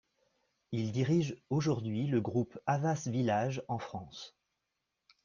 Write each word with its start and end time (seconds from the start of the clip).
Il 0.71 0.91
dirige 0.91 1.35
aujourd'hui 1.51 2.07
le 2.07 2.21
groupe 2.21 2.57
Havas 2.65 3.03
Village 3.07 3.61
en 3.67 3.77
France. 3.77 4.35